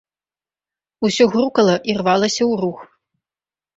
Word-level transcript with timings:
Усё 1.09 1.23
грукала 1.35 1.75
і 1.91 1.97
рвалася 1.99 2.43
ў 2.51 2.61
рух. 2.63 2.79